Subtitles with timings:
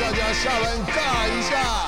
[0.00, 1.86] 大家下班尬一下。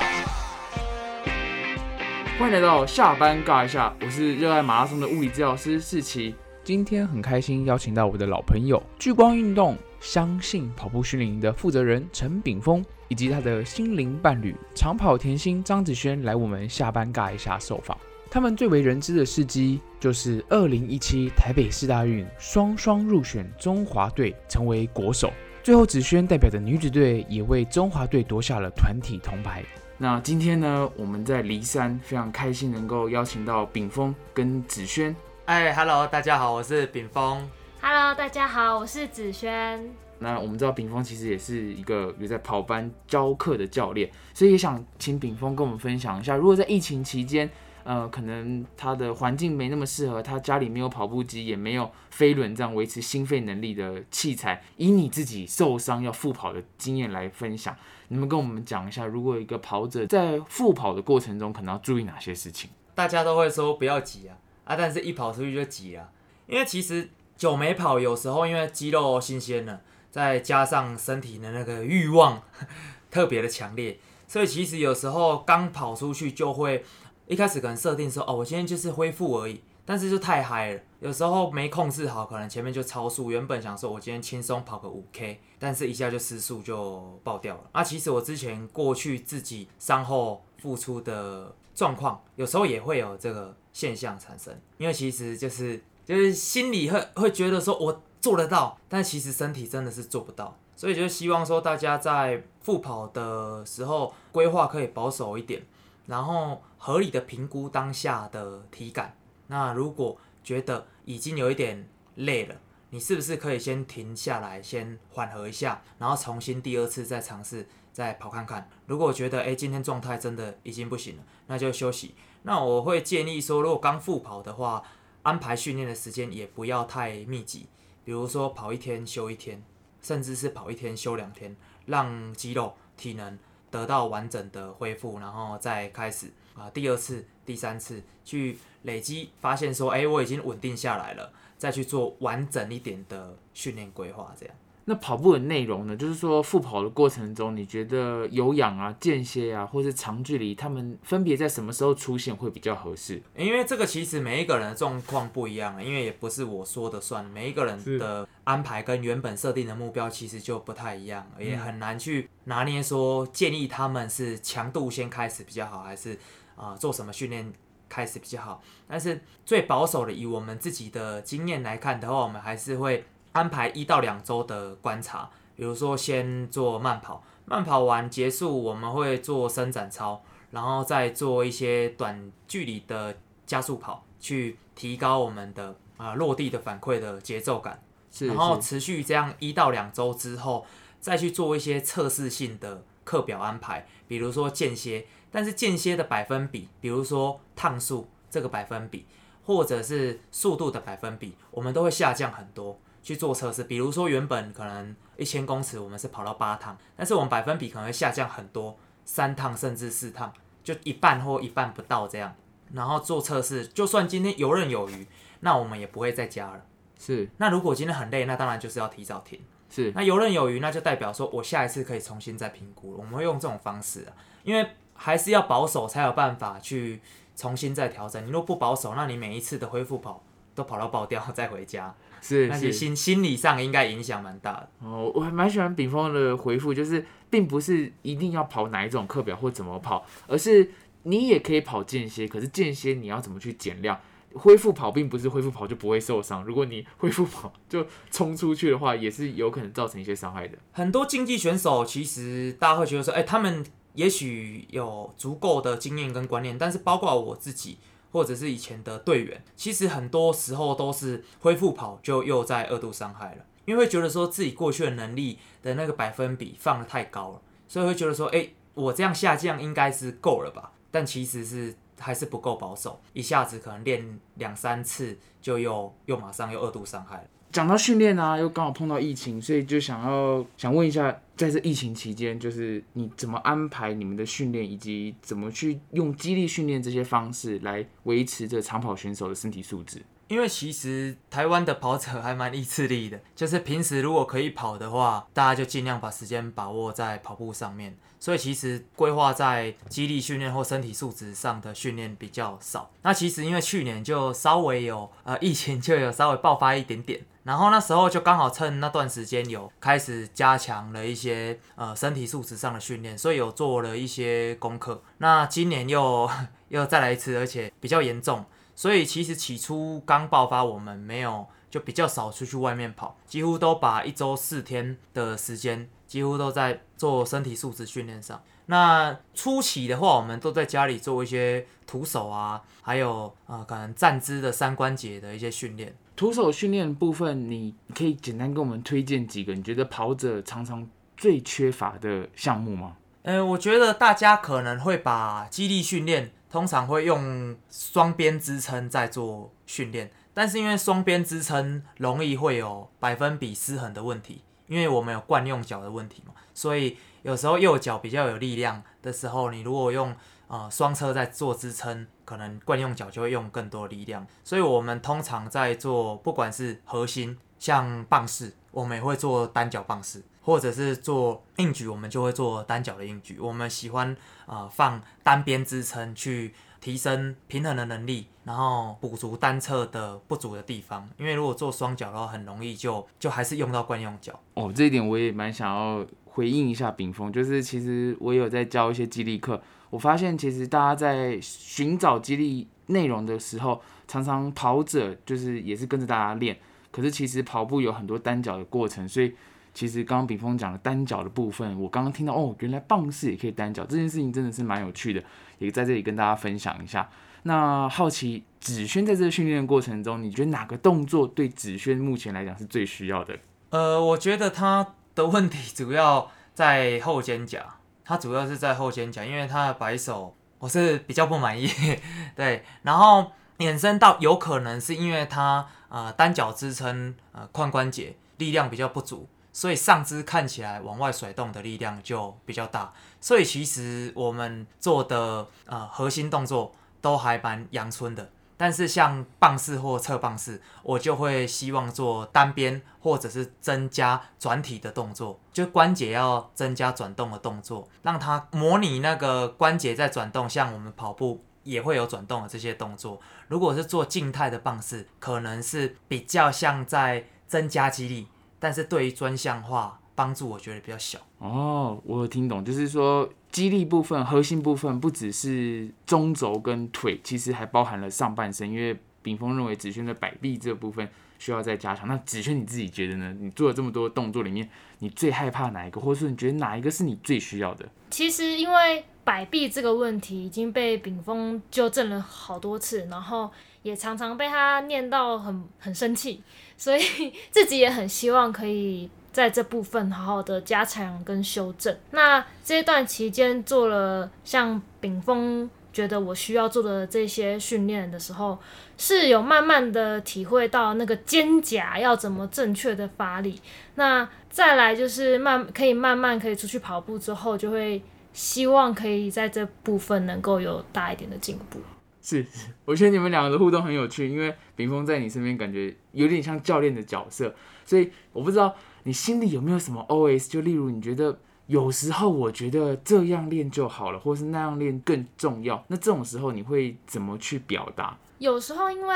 [2.37, 6.35] 欢迎来到下班尬一下，我是热爱马拉松的物理治疗师世奇。
[6.63, 17.97] 今天很开心邀请到我的老朋友聚光运动相信跑步训练营的负责人陈炳峰，以及他的心灵伴侣长跑甜心张子轩来我们下班尬一下受访。
[18.29, 25.33] 他们最为人知的事迹，就是2017台北市大运双双入选中华队，成为国手。
[25.65, 29.63] 最后，子萱代表的女子队也为中华队夺下了团体铜牌。
[29.97, 35.15] 那今天呢，我们在骊山非常开心能够邀请到炳峰跟子萱。
[35.45, 37.41] 哎，Hello，大家好，我是炳峰。
[37.81, 39.89] Hello，大家好，我是子萱。
[40.19, 47.49] 那我们知道炳峰其实也是一个有在跑班教课的教练，所以也想请炳峰跟我们分享一下，如果在疫情期间，
[47.85, 57.75] 呃，可能他的环境没那么适合，他家里没有跑步机，也没有飞轮这样维持心肺能力的器材，以你自己受伤要复跑的经验来分享，
[58.07, 62.71] 你们跟我们讲一下，如果一个跑者在复跑的过程中，可能要注意哪些事情？
[62.95, 66.09] 大家都会说不要急啊，啊，但是一跑出去就急了，
[66.47, 72.41] 因为其实久没跑，有时候因为肌肉新鲜了，再加上身体的那个欲望
[73.11, 76.83] 特别的强烈，所以其实有时候刚跑出去就会
[77.27, 87.61] 一开始可能设定说哦，我今天就是恢复而已，但是就太嗨了，有时候没控制好，可能前面就超速，原本想说我今天轻松跑个五 K，但是一下就失速就爆掉了。
[87.71, 105.63] 啊，其实我之前过去自己伤后复出的状况，有时候也会有这个现象产生，因为其实就是就是心里会会觉得说我做得到，但其实身体真的是做不到，所以就希望说大家在复跑的时候规划可以保守一点，
[106.05, 109.17] 然后合理的评估当下的体感。
[109.47, 112.55] 那如果觉得已经有一点累了，
[112.89, 118.69] 你是不是可以先停下来，先缓和一下，然后重新第二次再尝试再跑看看？
[118.85, 122.15] 如果觉得诶今天状态真的已经不行了，那就休息。
[122.43, 124.83] 那我会建议说，如果刚复跑的话，
[125.23, 127.67] 安排训练的时间也不要太密集，
[128.03, 129.63] 比如说跑一天休一天，
[130.01, 131.55] 甚至是跑一天休两天，
[131.87, 133.37] 让肌肉体能
[133.69, 144.55] 得到完整的恢复，然后再开始啊第二次、第三次去累积，发现说，哎、我已经稳定下来了，再去做完整一点的训练规划，这样。
[144.87, 145.97] 那跑步的内容呢？
[145.97, 153.19] 就是说复跑的过程中，你觉得有氧啊、间歇啊，或是长距离，他们分别在什么时候出现会比较合适？
[153.35, 166.13] 因为这个其实每一个人的状况不一样，因为也不是我说的算，每一个人的安排跟原本设定的目标其实就不太一样，也很难去拿捏说建议他们是强度先开始比较好，还是
[166.55, 167.53] 啊、呃做什么训练
[167.87, 168.61] 开始比较好。
[168.87, 187.81] 但是最保守的，以我们自己的经验来看的话，我们还是会安排一到两周的观察，比如说先做慢跑，慢跑完结束我们会做伸展操，然后再做一些短距离的加速跑，去提高我们的啊、落地的反馈的节奏感。
[188.11, 190.65] 是，然后持续这样一到两周之后，
[191.05, 199.05] 再去做一些测试性的课表安排，比如说间歇，但是间歇的百分比，比如说趟数这个百分比，
[199.45, 203.65] 或者是速度的百分比，我们都会下降很多去做测试。
[203.65, 210.33] 比如说原本可能一千公尺我们是跑到八趟，但是我们百分比可能会下降很多，三趟甚至四趟，
[210.63, 212.35] 就一半或一半不到这样。
[212.73, 215.05] 然后做测试，就算今天游刃有余，
[215.41, 216.65] 那我们也不会再加了。
[216.97, 219.39] 是那如果今天很累，那当然就是要提早停。
[219.75, 222.97] 是那游刃有余，那就代表说我下一次可以重新再评估了。
[222.99, 224.13] 我们会用这种方式啊，
[224.43, 227.01] 因为还是要保守才有办法去
[227.35, 228.25] 重新再调整。
[228.25, 232.47] 你如果不保守，那你每一次的恢复跑都跑到爆掉 再回家，是是。
[232.47, 234.69] 那些心心理上应该影响蛮大的。
[234.79, 240.71] 哦，我还蛮喜欢炳峰的回复，就是并不是一定要跑哪一种课表或怎么跑，而是
[241.03, 243.99] 你也可以跑间歇，可是间歇你要怎么去减量。
[244.35, 250.57] 恢复跑并不是恢复跑就不会受伤，如果你恢复跑就冲出去的话，也是有可能造成一些伤害的。
[250.71, 257.77] 很多竞技选手其实大家会觉得说，哎、他们也许有足够的经验跟观念，但是包括我自己
[258.11, 270.71] 或者是以前的队员，其实很多时候都是恢复跑就又在二度伤害了，因为会觉得说自己过去的能力的那个百分比放的太高了，所以会觉得说，哎、我这样下降应该是够了吧？
[270.91, 271.75] 但其实是
[272.05, 277.23] 还是不够保守，一下子可能练两三次就又又马上又二度伤害了。
[277.51, 290.03] 讲到训练啊，又刚好碰到疫情，所以就想要想问一下，在这疫情期间，就是你怎么安排你们的训练，以及怎么去用激励训练这些方式来维持着长跑选手的身体素质？
[290.27, 297.97] 因为其实台湾的跑者还蛮意志力的，就是平时如果可以跑的话，大家就尽量把时间把握在跑步上面。
[298.25, 302.89] 所以其实规划在肌力训练或身体素质上的训练比较少。
[303.03, 315.03] 那其实因为去年就稍微有呃疫情就有稍微爆发一点点，然后那时候就刚好趁那段时间有开始加强了一些呃身体素质上的训练，所以有做了一些功课。
[315.19, 316.27] 那今年又
[316.69, 318.43] 又再来一次，而且比较严重。
[318.73, 328.41] 所以其实起初刚爆发，我们没有就比较少出去外面跑，几乎都把一周四天的时间几乎都在做身体素质训练上。
[328.67, 335.95] 那初期的话，我们都在家里做一些徒手啊，还有呃可能站姿的三关节的一些训练。
[336.15, 342.97] 徒手训练部分，你可以简单跟我们推荐几个你觉得跑者常常最缺乏的项目吗？
[343.23, 346.31] 呃，我觉得大家可能会把肌力训练。
[346.47, 360.15] 通常会用双边支撑在做训练，但是因为双边支撑容易会有百分比失衡的问题，因为我们有惯用脚的问题嘛，所以有时候右脚比较有力量的时候，你如果用
[360.47, 370.21] 呃双车在做支撑，可能惯用脚就会用更多力量，所以我们通常在做不管是核心像棒式，我们也会做单脚棒式。
[370.45, 373.39] 或者是做硬举，我们就会做单脚的硬举。
[373.39, 374.15] 我们喜欢
[374.45, 376.53] 呃放单边支撑去
[376.85, 381.09] 提升平衡的能力，然后补足单侧的不足的地方。
[381.17, 384.39] 因为如果做双脚的话，很容易就就还是用到惯用脚。
[384.53, 389.59] 哦，这一点我也蛮想要回应一下炳峰，就是其实我有在教一些激励课，
[389.89, 396.55] 我发现其实大家在寻找激励内容的时候，常常跑者就是也是跟着大家练，
[396.91, 399.33] 可是其实跑步有很多单脚的过程，所以。
[399.77, 405.21] 其实刚刚炳峰讲的单脚的部分，我刚刚听到哦，原来棒式也可以单脚，这件事情真的是蛮有趣的，
[405.59, 407.09] 也在这里跟大家分享一下。
[407.43, 413.37] 那好奇子轩在这个训练过程中，你觉得哪个动作对子轩目前来讲是最需要的？
[413.69, 417.61] 呃，我觉得他的问题主要在后肩胛，
[418.03, 421.69] 他主要是在后肩胛，因为他的摆手我是比较不满意，
[422.35, 429.27] 对，然后衍生到有可能是因为他呃单脚支撑呃髋关节力量比较不足。
[429.55, 432.91] 所以上肢看起来往外甩动的力量就比较大，
[433.21, 438.29] 所以其实我们做的呃核心动作都还蛮阳春的。
[438.57, 453.21] 但是像棒式或侧棒式，我就会希望做单边或者是增加转体的动作，就关节要增加转动的动作，让它模拟那个关节在转动，像我们跑步也会有转动的这些动作。
[453.47, 458.27] 如果是做静态的棒式，可能是比较像在增加肌力。
[458.59, 462.01] 但是对于专项化帮助，我觉得比较小哦。
[462.05, 468.69] 我有听懂，就是说肌力部分、核心部分不只是中轴跟腿，其实还包含了上半身。
[468.69, 471.07] 因为炳峰认为子轩的摆臂这部分
[471.37, 472.07] 需要再加强。
[472.07, 473.35] 那子轩你自己觉得呢？
[473.39, 474.69] 你做了这么多动作里面，
[474.99, 477.87] 你最害怕哪一个，或者说你觉得哪一个是你最需要的？
[478.09, 483.51] 其实因为摆臂这个问题已经被炳峰纠正了好多次，然后
[483.81, 486.43] 也常常被他念到很很生气。
[486.77, 487.01] 所以
[487.51, 491.95] 自己也很希望可以在这部分好好的加强跟修正。
[492.11, 498.57] 那这段期间做了像炳峰觉得我需要做的这些训练的时候，
[498.97, 503.61] 是有慢慢的体会到那个肩胛要怎么正确的发力。
[503.95, 508.01] 那再来就是慢可以慢慢可以出去跑步之后，就会
[508.33, 511.79] 希望可以在这部分能够有大一点的进步。
[512.25, 512.43] 是，
[512.85, 517.53] 我觉得你们两个的互动很有趣，因为炳峰在你身边感觉有点像教练的角色，
[517.85, 528.17] 所以我不知道你心里有没有什么 OS，就例如你觉得有时候我觉得这样练就好了，或是那样练更重要，那这种时候你会怎么去表达？
[528.39, 529.15] 有时候因为。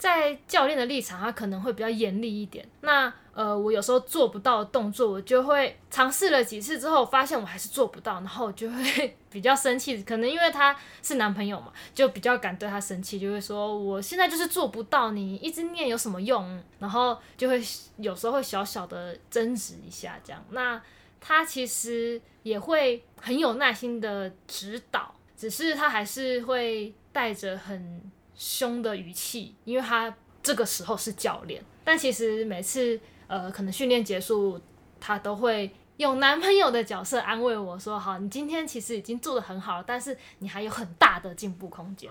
[0.00, 2.66] 在教练的立场，他可能会比较严厉一点。
[2.80, 10.02] 那呃，我有时候做不到的动作，我就会尝试了几次之后，发现我还是做不到，然后我就会比较生气。
[10.02, 16.62] 可能因为他是男朋友嘛，就比较敢对他生气，就会说我现在就是做不到，你一直念有什么用？
[16.78, 17.62] 然后就会
[17.96, 20.44] 有时候会小小的争执一下这样。
[20.50, 20.80] 那
[21.20, 28.10] 他其实也会很有耐心的指导，只是他还是会带着很。
[28.42, 30.10] 凶的语气，因为他
[30.42, 32.98] 这个时候是教练，但其实每次
[33.30, 34.60] 呃可能训练结束，
[34.98, 42.10] 他都会用男朋友的角色安慰我说：“好，你今天其实已经做的很好了，但是你还有很大的进步空间。”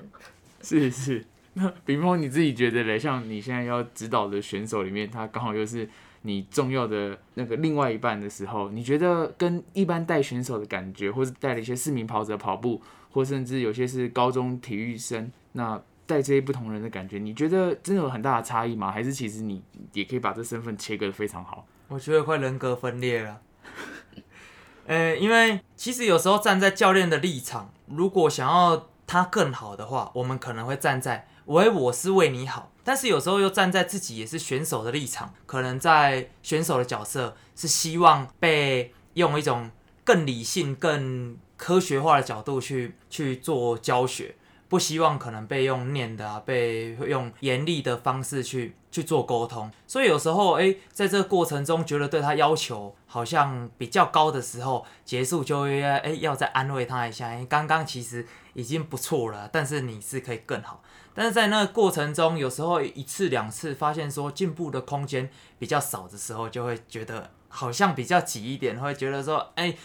[0.63, 5.89] 是是，那比方你自己觉得嘞，像你现在要指导的选手里面，他刚好又是
[6.21, 15.81] 你重要的那个另外一半的时候，你觉得跟一般带选手的感觉，或是带了一些市民跑者跑步，或甚至有些是高中体育生，那。
[16.09, 18.91] 带这些不同人的感觉，你觉得真的有很大的差异吗？
[18.91, 19.61] 还是其实你
[19.93, 21.67] 也可以把这身份切割的非常好？
[21.87, 23.39] 我觉得快人格分裂了。
[24.87, 39.69] 呃，因为其实有时候站在教练的立场，如果想要他更好的话，我们可能会站在为我是为你好，但是有时候又站在自己也是选手的立场，可能在选手的角色是希望被用一种
[40.03, 44.35] 更理性、更科学化的角度去去做教学。
[44.69, 60.83] 不希望可能被用念的啊，被用严厉的方式去去做沟通，所以有时候哎，在这个过程中觉得对他要求好像比较高的时候，结束就会哎要再安慰他一下，哎，刚刚其实已经不错了，但是你是可以更好。
[61.15, 69.75] 但是在那个过程中，有时候一次两次发现说进步的空间比较少的时候，就会觉得好像比较急一点，会觉得说哎，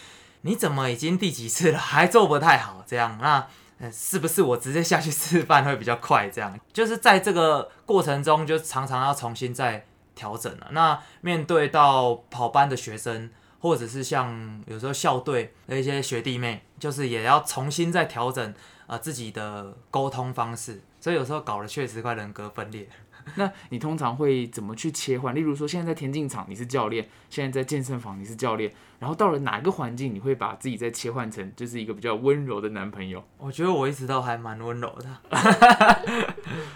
[0.42, 3.48] 你怎么已经第几次了还做不太好这样那。
[3.92, 6.28] 是不是我直接下去示范会比较快？
[6.28, 10.68] 这样就是在这个过程中，就常常要重新再调整了。
[10.70, 18.54] 那面对到跑班的学生，或者是像有时候校队的一些学弟妹，就是也要重新再调整
[18.86, 20.80] 啊自己的沟通方式。
[21.00, 22.88] 所以有时候搞得确实快人格分裂。
[23.36, 25.34] 那你通常会怎么去切换？
[25.34, 33.24] 例如说，现在在田径场你是教练，现在在健身房你是教练，然后到了哪个环境，你会把自己再切换成就是一个比较温柔的男朋友？
[33.38, 35.06] 我觉得我一直都还蛮温柔的。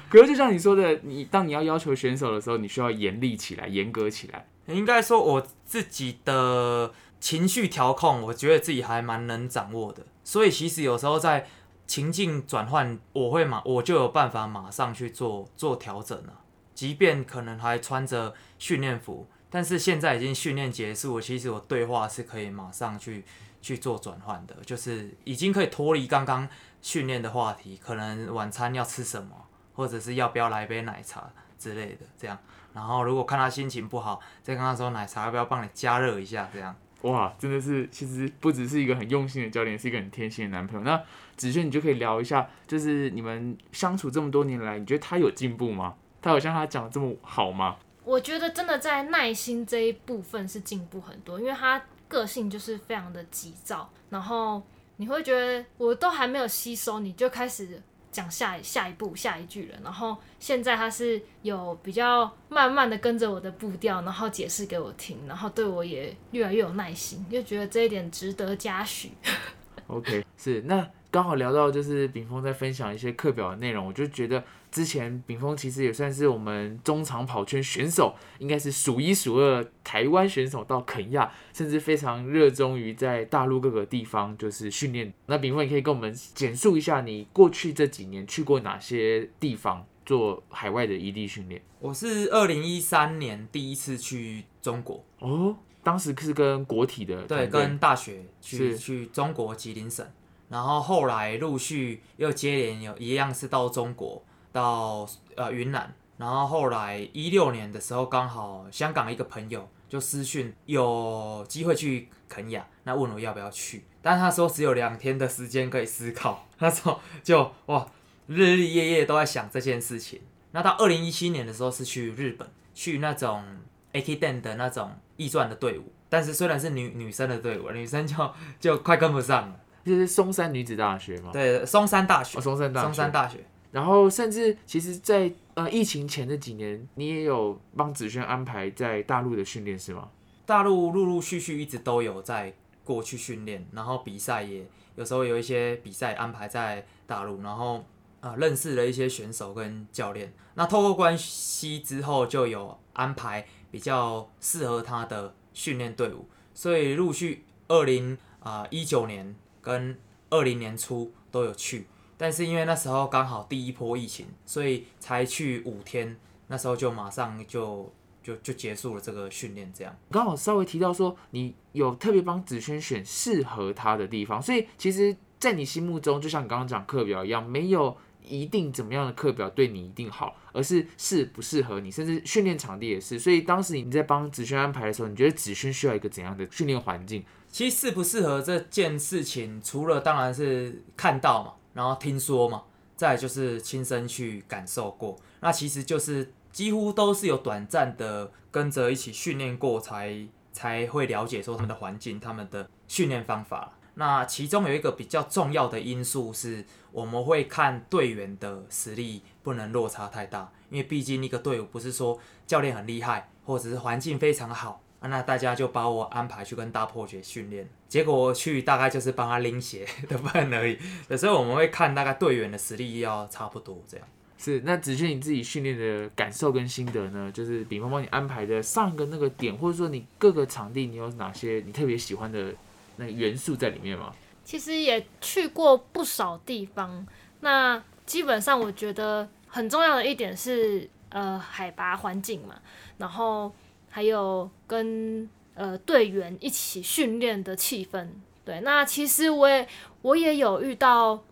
[0.09, 4.47] 可是就像你说的，你当你要要求选手的时候，你需要严厉起来、严格起来。
[4.67, 10.05] 应该说我自己的情绪调控，我觉得自己还蛮能掌握的。
[10.25, 11.47] 所以其实有时候在
[11.88, 16.33] 情境转换，我会马我就有办法马上去做做调整了。
[16.73, 23.25] 即便可能还穿着训练服，但是现在已经训练结束，其实我对话是可以马上去
[23.61, 26.49] 去做转换的，就是已经可以脱离刚刚
[26.80, 31.28] 训练的话题，可能晚餐要吃什么，或者是要不要来杯奶茶
[31.59, 32.38] 之类的，这样。
[32.75, 36.76] 然后如果看他心情不好，再跟他说奶茶要不要帮你加热一下，这样。
[37.02, 40.85] 哇，真的是，其实不只是一个很用心的教练，是一个很贴心的男朋友。
[40.85, 41.00] 那
[41.38, 45.95] 子轩，你就可以聊一下，就是你们相处这么多年来，你觉得他有进步吗？
[46.21, 47.76] 他有像他讲的这么好吗？
[48.04, 54.62] 我觉得真的在耐心这一部分是进步很多，因为他个性就是非常的急躁，然后
[54.97, 57.80] 你会觉得我都还没有吸收，你就开始
[58.11, 59.78] 讲下下一步下一句了。
[59.85, 69.12] 然后现在他是有比较慢慢的跟着我的步调，然后解释给我听，然后对我也越来越有耐心，就觉得这一点值得嘉许。
[69.87, 85.12] OK，是那刚好聊到就是炳峰在分享一些课表的内容，我就觉得之前炳峰其实也算是我们中长跑圈选手，应该是数一数二台湾选手到肯亚，甚至非常热衷于在大陆各个地方就是训练。
[85.27, 91.62] 那炳峰你可以跟我们简述一下你过去这几年去过哪些地方做海外的异地训练。
[91.81, 95.57] 我是二零一三年第一次去中国哦。
[95.81, 100.07] 当时是跟国体的，对，跟大学去去中国吉林省，
[100.49, 117.87] 然后后来陆续又接连有一样是到中国，到呃云南，然后后来一六年的时候刚好香港一个朋友就私讯有机会去肯亚，那问我要不要去，但他说只有两天的时间可以思考， 他说就哇
[118.26, 120.21] 日日夜夜都在想这件事情。
[120.52, 123.45] 那到二零一七年的时候是去日本，去那种
[123.93, 124.93] A K Den 的那种。
[125.19, 128.14] 易传的队伍，但是虽然是女女生的队伍，女生就
[128.61, 129.61] 就快跟不上了。
[129.85, 131.30] 就是松山女子大学吗？
[131.32, 132.40] 对，松山大学。
[132.40, 132.87] 松山大学。
[132.87, 133.44] 松山大学。
[133.70, 140.08] 然后甚至其实，在呃疫情前的几年，你也有帮子轩安排在大陆的训练是吗？
[140.47, 142.54] 大陆陆陆续续一直都有在
[142.85, 144.66] 过去训练，然后比赛也
[144.97, 147.85] 有时候有一些比赛安排在大陆，然后
[148.20, 150.32] 啊认识了一些选手跟教练。
[150.54, 153.47] 那透过关系之后，就有安排。
[153.70, 159.37] 比较适合他的训练队伍，所以陆续二零啊一九年
[159.68, 159.94] 跟
[160.30, 169.70] 二零年初都有去，但是因为那时候刚好第一波疫情，所以才去五天，那时候就马上就就就结束了这个训练。
[169.75, 177.94] 这样刚好稍微提到说，你有特别帮子轩选适合他的地方，所以其实，在你心目中，就像你刚刚讲课表一样，没有。
[178.20, 183.18] 一定怎么样的课表对你一定好，而是适不适合你，甚至训练场地也是。
[183.18, 187.25] 所以当时你在帮子轩安排的时候，你觉得子轩需要一个怎样的训练环境？
[187.50, 192.62] 其实适不适合这件事情，除了当然是看到嘛，然后听说嘛，
[192.97, 195.17] 再就是亲身去感受过。
[195.40, 203.73] 那其实就是几乎都是有短暂的跟着一起训练过，才才会了解说他们的环境、他们的训练方法。
[203.95, 220.78] 那其中有一个比较重要的因素是，我们会看队员的实力不能落差太大，因为毕竟一个队伍不是说教练很厉害，或者是环境非常好，啊那大家就把我安排去跟大破决训练，结果去大概就是帮他拎鞋 的份而已。
[221.09, 224.07] 有时候我们会看大概队员的实力要差不多这样。
[224.37, 227.31] 是，那子轩你自己训练的感受跟心得呢？
[227.33, 232.55] 就是比方帮你安排的上一个那个点，或者说你各个场地你有哪些你特别喜欢的
[232.97, 234.12] 那个元素在里面吗？
[234.45, 237.07] 其实也去过不少地方，
[237.40, 242.55] 那基本上我觉得很重要的一点是，呃，海拔环境嘛，
[242.97, 243.52] 然后
[243.99, 248.07] 还有跟呃队员一起训练的气氛。
[248.45, 249.67] 对，那其实我也
[250.02, 251.25] 我也有遇到，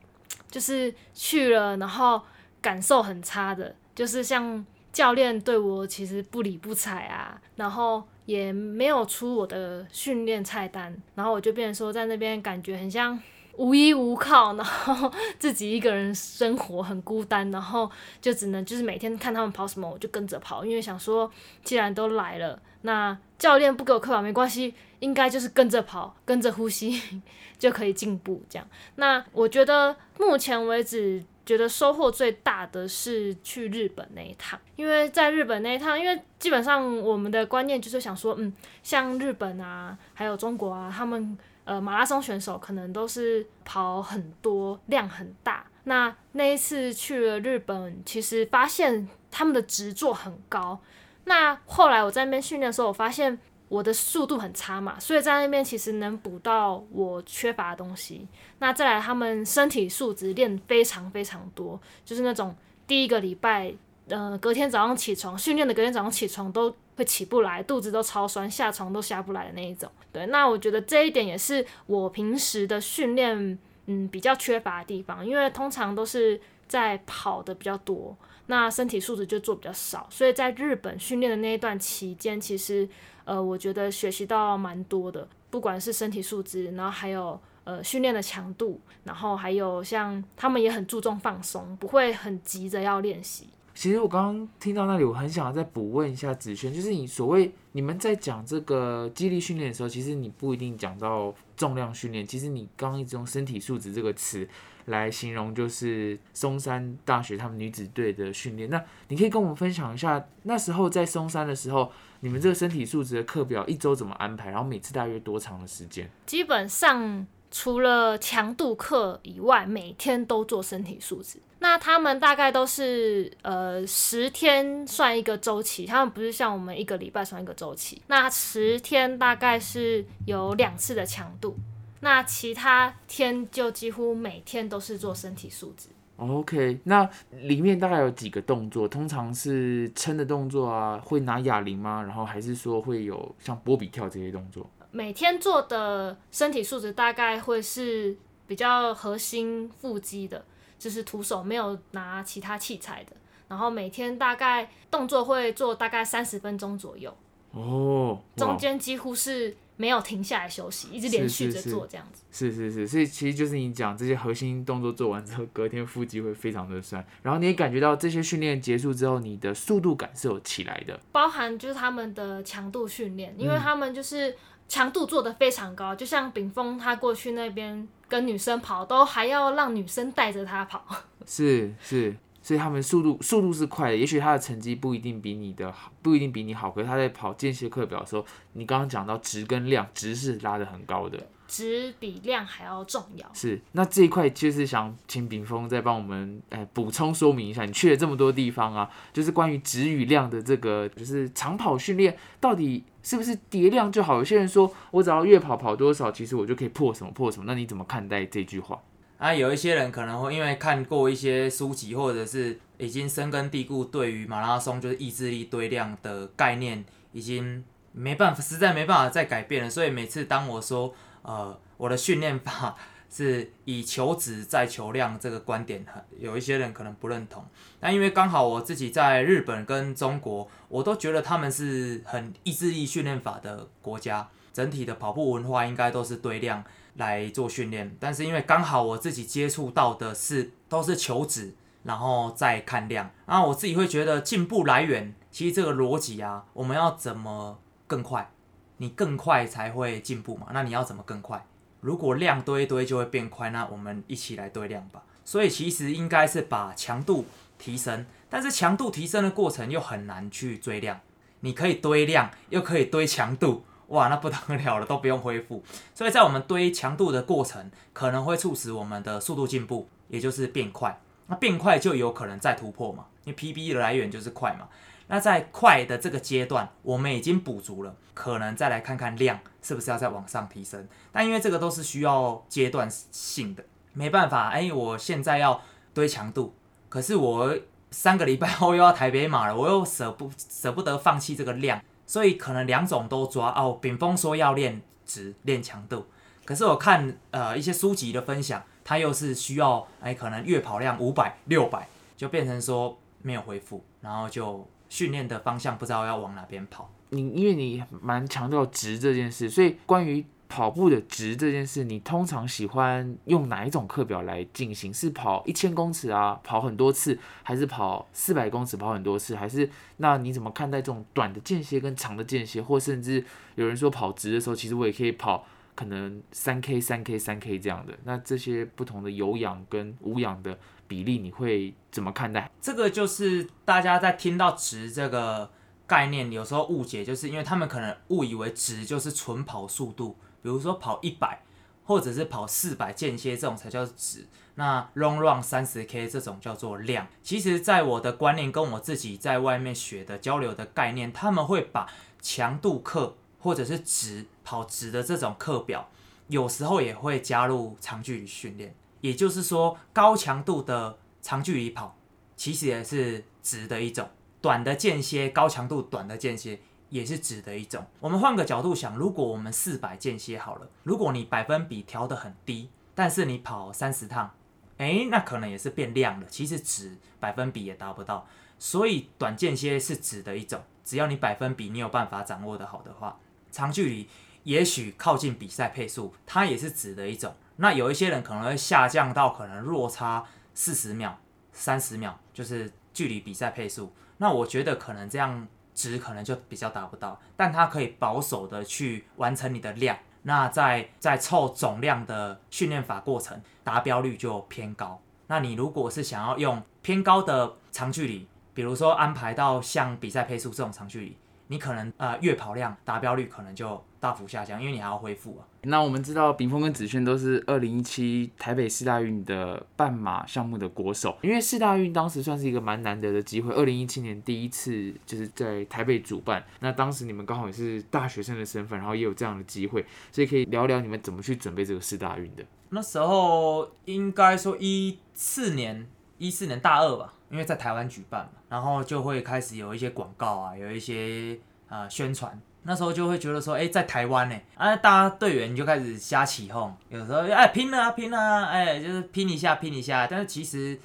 [0.51, 2.21] 就是去了然后
[2.61, 13.17] 感受很差的，就是像教练对我其实不理不睬啊，然后也没有出我的训练菜单，然后我就变成说在那边感觉很像
[13.57, 21.31] 无依无靠，然后自己一个人生活很孤单，然后就只能就是每天看他们跑什么我就跟着跑，因为想说
[21.65, 27.23] 既然都来了，那教练不给我课表没关系，应该就是跟着跑，跟着呼吸
[27.59, 28.69] 就可以进步这样。
[28.97, 31.25] 那我觉得目前为止。
[31.47, 45.67] 觉得收获最大的是去日本那一趟，因为在日本那一趟，因为基本上我们的观念就是想说，嗯，像日本啊，还有中国啊，他们呃马拉松选手可能都是跑很多，量很大。
[45.85, 50.81] 那那一次去了日本，其实发现他们的执着很高。
[51.25, 53.39] 那后来我在那边训练的时候，我发现。
[53.69, 58.25] 我的速度很差嘛，所以在那边其实能补到我缺乏的东西。
[58.61, 62.55] 那再来，他们身体素质练非常非常多，就是那种
[62.87, 63.75] 第一个礼拜，
[64.07, 69.91] 呃，隔天早上起床训练的，隔天早上起床都会起不来，肚子都超酸，下床都下不来的那一种。
[70.13, 82.89] 对，那我觉得这一点也是我平时的训练，嗯，比较缺乏的地方，因为通常都是在跑的比较多，那身体素质就做比较少，所以在日本训练的那一段期间，其实。
[83.27, 93.49] 呃，我觉得学习到蛮多的，不管是身体素质，然后还有呃训练的强度，然后还有像他们也很注重放松，不会很急着要练习。
[93.77, 104.49] 其实我刚刚听到那里，我很想要再补问一下子轩，就是你所谓你们在讲这个肌力训练的时候，其实你不一定讲到重量训练，其实你刚刚一直用身体素质这个词。
[104.87, 108.71] 来形容就是松山大学他们女子队的训练。
[108.71, 114.51] 那你可以跟我们分享一下，那时候在松山的时候，你们这个身体素质的课表一周怎么安排？
[114.51, 116.09] 然后每次大约多长的时间？
[116.25, 121.41] 基本上除了强度课以外，每天都做身体素质。
[121.59, 128.03] 那他们大概都是呃十天算一个周期，他们不是像我们一个礼拜算一个周期。
[128.09, 131.57] 那十天大概是有两次的强度。
[132.01, 135.89] 那其他天就几乎每天都是做身体素质。
[136.19, 138.87] OK，那里面大概有几个动作？
[138.87, 142.03] 通常是撑的动作啊，会拿哑铃吗？
[142.03, 144.69] 然后还是说会有像波比跳这些动作？
[144.93, 148.17] 每天做的身体素质大概会是
[148.47, 150.45] 比较核心腹肌的，
[150.79, 153.13] 就是徒手没有拿其他器材的。
[153.49, 157.17] 然后每天大概动作会做大概三十分钟左右。
[157.53, 159.57] 哦，中间几乎是。
[159.79, 162.23] 没有停下来休息，一直连续着做这样子。
[162.33, 170.99] 是是是，所以其实就是你讲这些核心动作做完之后，隔天腹肌会非常的酸，然后你也感觉到这些训练结束之后，你的速度感是有起来的。
[171.13, 174.35] 包含就是他们的强度训练，因为他们就是
[174.67, 180.85] 强度做的非常高，就像炳峰他过去那边跟女生跑，都还要让女生带着他跑。
[181.27, 182.17] 是是。
[182.43, 186.71] 所以他们速度速度是快的，也许他的成绩不一定比你的好，不一定比你好。
[186.71, 193.31] 可是他在跑间歇课表的时候，你刚刚讲到值跟量，值是拉的很高的，值比量还要重要。
[193.33, 204.19] 是，那这一块就是想请炳峰再帮我们诶补充说明一下，你去了这么多地方啊，就是关于值与量的这个，就是长跑训练到底是不是叠量就好？
[204.19, 207.45] 有些人说我只要越跑跑多少，其实我就可以破什么破什么。
[207.47, 208.83] 那你怎么看待这句话？
[209.19, 219.71] 啊，有一些人可能会因为看过一些书籍，或者是已经深根蒂固，对于马拉松就是意志力堆量的概念，已经没办法，实在没办法再改变了。
[219.71, 220.95] 所以每次当我说，
[221.27, 222.77] 呃，我的训练法
[223.11, 225.85] 是以求质再求量这个观点，
[226.19, 227.45] 有一些人可能不认同。
[227.81, 236.65] 但因为刚好我自己在日本跟中国，我都觉得他们是很意志力训练法的国家，整体的跑步文化应该都是堆量。
[236.99, 248.31] 来做训练，但是因为刚好我自己接触到的是都是求质，然后再看量，然后我自己会觉得进步来源，其实这个逻辑啊，我们要怎么更快？
[248.79, 250.49] 你更快才会进步嘛？
[250.53, 251.45] 那你要怎么更快？
[251.81, 255.03] 如果量堆一堆就会变快，那我们一起来堆量吧。
[255.25, 257.27] 所以其实应该是把强度
[257.59, 261.01] 提升，但是强度提升的过程又很难去追量。
[261.41, 265.63] 你可以堆量，又可以堆强度，哇，那不得了了，都不用恢复。
[265.95, 270.99] 所以在我们堆强度的过程，可能会促使我们的速度进步，也就是变快。
[271.29, 274.69] 那变快就有可能再突破嘛，因为 PB 的来源就是快嘛。
[275.09, 280.87] 那在快的这个阶段，我们已经补足了，可能再来看看量是不是要再往上提升。
[281.13, 285.61] 但因为这个都是需要阶段性的，没办法，哎，我现在要
[285.95, 286.55] 堆强度，
[286.89, 287.57] 可是我
[287.93, 293.79] 三个礼拜后又要台北马了，我又舍不舍不得放弃这个量，所以可能两种都抓哦。
[293.81, 296.07] 炳峰说要练值练强度，
[296.45, 304.69] 可是我看呃一些书籍的分享，它又是需要哎可能月跑量五百六百，就变成说没有恢复，然后就。
[304.89, 306.91] 训练的方向不知道要往哪边跑。
[307.11, 314.93] 你因为你蛮强调值这件事，所以关于跑步的值这件事，你通常喜欢用哪一种课表来进行？
[314.93, 319.37] 是跑一千公尺啊，跑很多次，还是跑四百公尺跑很多次？
[319.37, 322.61] 还是那你怎么看待这种短的间歇跟长的间歇？
[322.61, 325.47] 或甚至有人说跑直的时候，其实我也可以跑
[325.77, 327.95] 可能三 K、三 K、三 K 这样的。
[328.05, 330.59] 那这些不同的有氧跟无氧的。
[330.89, 332.51] 比例你会怎么看待？
[332.61, 335.51] 这个就是大家在听到值这个
[335.87, 341.43] 概念，有时候误解，就是因为他们可能误以为值就是纯跑速度，比如说跑一百
[341.85, 344.27] 或者是跑四百间歇这种才叫值。
[344.59, 347.07] 那 long run 三十 k 这种叫做量。
[347.23, 351.87] 其实，在我的观念跟我自己在外面学的交流的概念，他们会把
[352.23, 355.91] 强度课或者是值跑值的这种课表，
[356.29, 358.75] 有时候也会加入长距离训练。
[359.07, 361.97] 也就是说，高强度的长距离跑
[362.37, 364.09] 其实也是值的一种，
[364.41, 367.87] 短的间歇，高强度短的间歇也是值的一种。
[368.01, 374.35] 我们换个角度想，如果我们四百间歇好了，如果你百分比调得很低，但是你跑三十趟，
[374.79, 376.27] 诶，那可能也是变量了。
[376.29, 378.27] 其实值百分比也达不到，
[378.59, 380.61] 所以短间歇是值的一种。
[380.85, 383.21] 只要你百分比你有办法掌握的好的话，
[383.53, 384.09] 长距离
[384.43, 387.33] 也许靠近比赛配速，它也是值的一种。
[387.57, 391.19] 那有一些人可能会下降到可能落差四十秒、
[391.53, 393.93] 三十秒，就是距离比赛配速。
[394.19, 399.97] 那我觉得可能这样值可能就比较达不到，但它可以保守的去完成你的量。
[400.23, 405.01] 那在在凑总量的训练法过程，达标率就偏高。
[405.29, 411.17] 那你如果是想要用偏高的长距离，比如说安排到像比赛配速这种长距离。
[411.49, 415.47] 你可能呃月跑量达标率可能就大幅下降，因为你还要恢复啊。
[415.69, 432.45] 那我们知道炳峰跟子轩都是二零一七台北四大运的半马项目的国手，因为四大运当时算是一个蛮难得的机会，二零一七年第一次就是在台北主办，那当时你们刚好也是大学生的身份，然后也有这样的机会，所以可以聊聊你们怎么去准备这个四大运的。
[432.71, 435.87] 那时候应该说一四年，
[436.19, 437.13] 一四年大二吧。
[437.29, 441.37] 因为在台湾举办嘛，然后就会开始有一些广告啊，有一些
[441.69, 442.41] 呃宣传。
[442.67, 450.07] 那时候就会觉得说，哎，在台湾呢，啊，大家队员就开始瞎起哄，有时候哎拼了啊拼了啊，哎就是拼一下拼一下。
[450.07, 450.79] 但是其实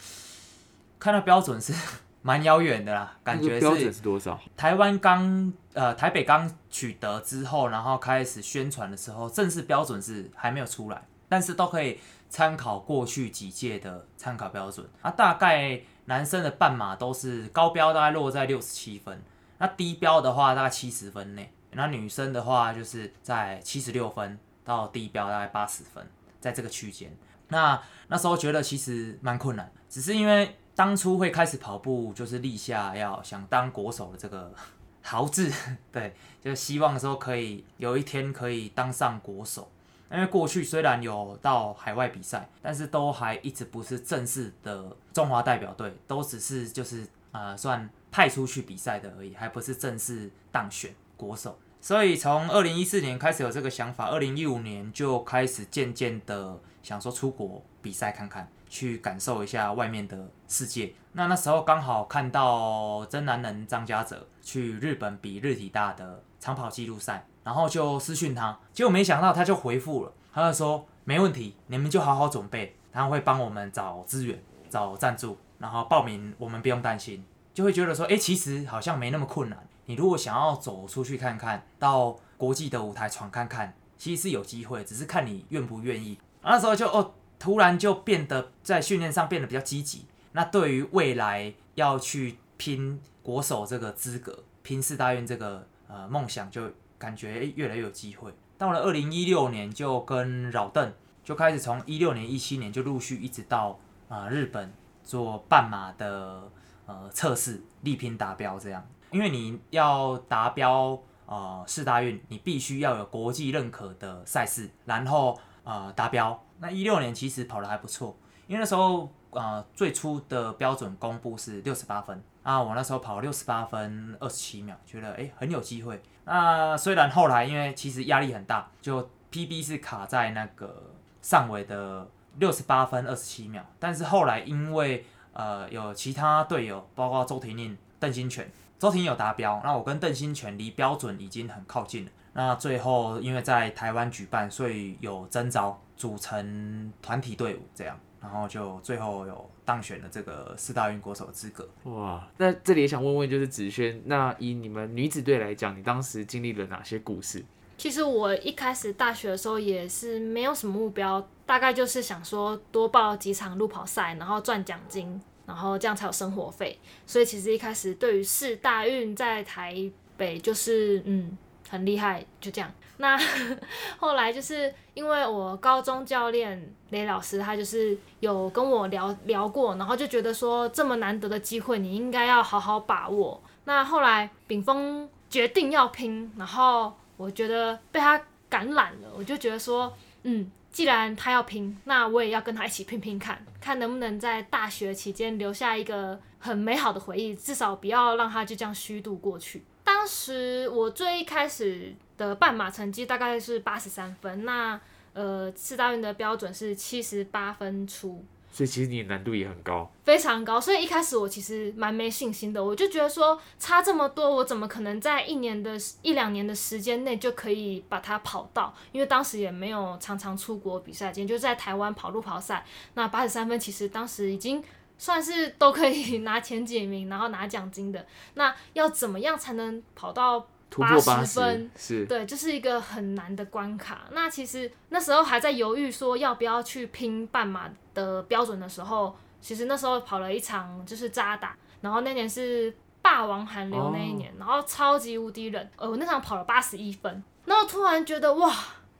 [0.99, 1.73] 看到标准是
[2.21, 4.39] 蛮遥远的啦，感觉标准是多少？
[4.55, 15.81] 台湾刚呃台北刚取得之后，然后开始宣传的时候，正式标准是还没有出来，但是都可以参考过去几届的参考标准啊，大概。
[16.05, 19.21] 男生的半马都是高标，大概落在六十七分，
[19.59, 21.53] 那低标的话大概七十分内。
[21.73, 26.05] 那女生的话就是在七十六分到低标大概八十分，
[26.39, 27.15] 在这个区间。
[27.47, 34.53] 那那时候觉得其实蛮困难，只是因为当初会开始跑步，就是立下要想当国手的这个
[35.03, 35.51] 豪志，
[35.91, 39.69] 对，就希望说可以有一天可以当上国手。
[40.13, 51.57] 因为过去虽然有到海外比赛，但是都还一直不是正式的中华代表队，都只是就是呃算派出去比赛的而已，还不是正式当选国手。
[51.79, 60.93] 所以从二零一四年开始有这个想法，二零一五年就开始渐渐的想说出国比赛看看，去感受一下外面的世界。
[61.13, 67.25] 那那时候刚好看到真男人张家泽去日本比日体大的长跑纪录赛。
[67.43, 79.57] 然后就私讯他，结果没想到他就回复了，他就说没问题，你们就好好准备，他会帮我们找资源、找赞助，然后报名我们不用担心，就会觉得说，哎，其实好像没那么困难。
[79.85, 86.17] 你如果想要走出去看看，到国际的舞台闯看看，其实是有机会，只是看你愿不愿意。
[86.41, 90.05] 那时候就哦，突然就变得在训练上变得比较积极。
[90.31, 96.69] 那对于未来要去拼国手这个资格，拼四大运这个呃梦想就。
[97.01, 98.31] 感觉越来越有机会。
[98.59, 104.71] 到了二零一六年，就跟老邓就开始从一六年、一七年就陆续一直到啊、日本
[105.03, 106.47] 做半马的
[106.85, 108.87] 呃测试，力拼达标这样。
[109.11, 116.43] 因为你要达标呃四大运，你必须要有国际认可的赛事，然后呃达标。
[116.59, 118.15] 那一六年其实跑的还不错，
[118.47, 126.01] 因为那时候呃最初的标准公布是六十八分啊，我那时候跑六十八分二十七秒，觉得诶很有机会。
[126.23, 138.49] 那虽然后来因为其实压力很大，就 PB 是卡在那个上尾的六十八分二十七秒，但是后来因为呃有其他队友，包括周婷宁、邓新全，
[138.81, 142.11] 周婷有达标，那我跟邓新全离标准已经很靠近了。
[142.33, 151.69] 那最后因为在台湾举办，所以有征召组成团体队伍这样，然后就最后有当选了这个四大运国手的资格。
[151.83, 157.45] 哇，那这里也想问问，就是子轩，那以你们女子队来讲，你当时经历了哪些故事？
[157.77, 166.79] 其实我一开始大学的时候也是没有什么目标，大概就是想说多报几场路跑赛，然后赚奖金，然后这样才有生活费。
[167.05, 169.75] 所以其实一开始对于市大运在台
[170.15, 171.37] 北就是嗯
[171.69, 172.71] 很厉害，就这样。
[172.97, 173.19] 那
[173.99, 183.41] 后来就是因为我高中教练雷老师，他就是有跟我聊聊过，然后就觉得说这么难得的机会，你应该要好好把握。
[183.65, 189.91] 那后来炳峰决定要拼，然后我觉得被他感染了，我就觉得说，
[190.23, 199.63] 嗯，既然他要拼，那我也要跟他一起拼拼看，看能不能在大学期间留下一个很美好的回忆，至少不要让他就这样虚度过去。
[199.83, 204.79] 当时我最一开始的半马成绩大概是八十三分，那
[205.13, 209.89] 呃四大运的标准是七十八分出，所以其实你的难度也很高。
[210.03, 218.73] 非常高，所以一开始我其实蛮没信心的，我就觉得说差这么多，我怎么可能在一年的一两年的时间内就可以把它跑到？
[218.91, 222.65] 因为当时也没有常常出国比赛经验，就在台湾跑路跑赛。
[222.95, 224.61] 那八十三分其实当时已经
[224.97, 228.05] 算是都可以 拿前几名，然后拿奖金的。
[228.33, 234.07] 那要怎么样才能跑到突破八80十分是对，这是一个很难的关卡。
[234.11, 248.51] 那其实那时候还在犹豫说要不要去拼半马的标准的时候，其实那时候跑了一场就是扎打，然后那年是霸王寒流那一年，然后超级无敌冷，呃，我那场跑了八十一分，然后突然觉得哇。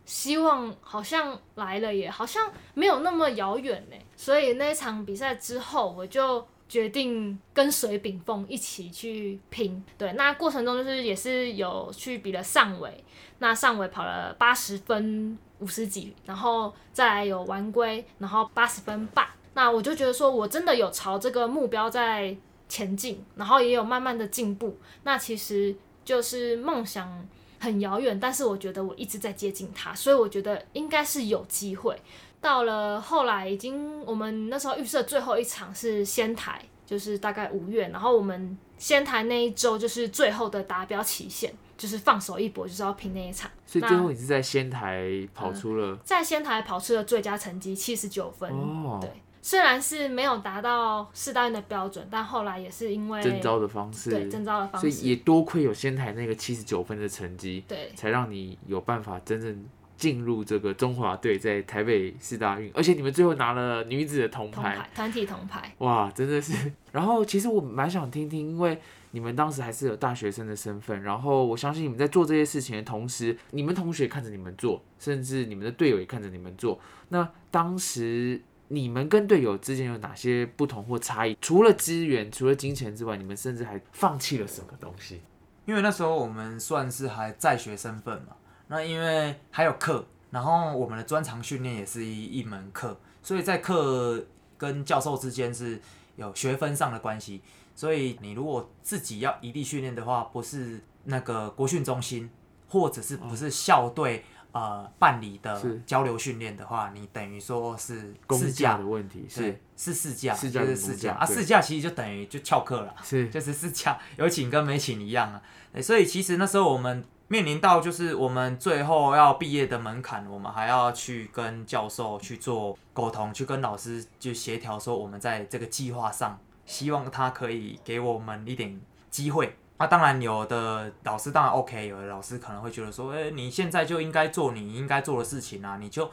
[0.03, 3.95] 希望好像来了耶，好像没有那么遥远呢。
[4.15, 9.83] 所以那场比赛之后，我就决定跟随炳峰一起去拼。
[9.97, 13.03] 对，那过程中就是也是有去比了上尾，
[13.39, 19.27] 那上尾跑了八十分五十几，然后再来有完归，然后八十分半。
[19.53, 22.33] 那我就觉得说我真的有朝这个目标在
[22.69, 24.77] 前进，然后也有慢慢的进步。
[25.03, 27.27] 那其实就是梦想
[27.59, 32.01] 很遥远，但是我觉得我一直在接近它，所以我觉得应该是有机会。
[32.41, 43.49] 到了后来，已经我们那时候预设最后一场是仙台，就是大概五月，然后我们仙台那一周就是最后的达标期限，就是放手一搏，就是要拼那一场。
[43.65, 48.97] 所以最后你是在仙台跑出了、在仙台跑出了最佳成绩七十九分，哦。
[48.99, 49.09] 对，
[49.43, 54.89] 虽然是没有达到四大运的标准，但后来也是因为征招的方式，对征招的方式。
[54.89, 57.91] 所以式，也多亏有仙台那个七十九分的成绩，对。
[57.95, 59.63] 才让你有办法真正
[60.01, 66.71] 进入这个中华队，在台北四大运，而且你们最后拿了女子的铜牌，团体铜牌，哇，真的是。
[66.91, 76.79] 然后其实我蛮想听听，因为你们当时还是有大学生的身份，然后我相信你们在做这些事情的同时，你们同学看着你们做，甚至你们的队友也看着你们做。
[77.09, 81.37] 那当时你们跟队友之间有哪些不同或差异？
[81.39, 85.21] 除了资源、除了金钱之外，你们甚至还放弃了什么东西？
[85.65, 88.35] 因为那时候我们算是还在学身份嘛，
[88.71, 94.25] 那因为还有课，然后我们的专长训练也是一一门课，所以在课
[94.57, 95.77] 跟教授之间是
[96.15, 97.41] 有学分上的关系。
[97.75, 102.29] 所以你如果自己要异地训练的话，不是那个国训中心，
[102.69, 112.95] 或者是不是校队呃办理的交流训练的话，你等于说是公试驾的问题是对，是试驾，试驾就是试驾啊，试驾其实就等于就翘课了。
[113.03, 115.41] 是就是试驾有请跟没请一样啊。
[115.81, 128.77] 所以其实那时候我们面临到就是我们最后要毕业的门槛，我们还要去跟教授去做沟通，去跟老师就协调说我们在这个计划上，希望他可以给我们一点
[129.09, 129.55] 机会。
[129.77, 136.11] 那、当然，有的老师当然 OK，有的老师可能会觉得说，哎、你现在就应该做你应该做的事情啊，你就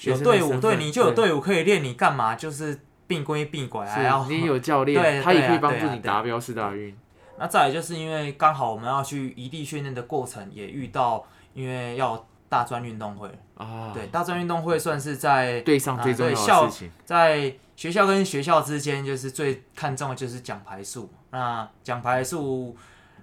[0.00, 6.96] 有队伍，对，你就有队伍可以练，你干嘛就是并归并拐，还要是你也有教对练，他也可以帮助你达标四大运。
[7.38, 21.10] 那再来就是因为刚好我们要去异地训练的过程，也遇到因为要大专运动会，啊，对，大专运动会算是在对上最重要的事情，在学校跟学校之间，就是最看重的就是奖牌数。
[21.30, 22.76] 那奖牌数，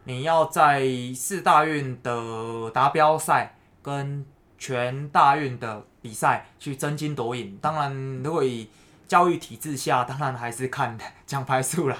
[0.04, 4.26] 你要在四大运的达标赛跟
[4.58, 7.58] 全大运的比赛去争金夺银。
[7.62, 8.69] 当然，如果以
[9.08, 11.97] 教育体制下，当然还是看奖牌数啦。